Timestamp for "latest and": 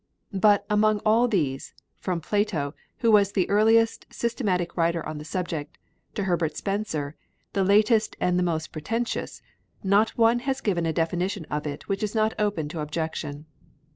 7.63-8.39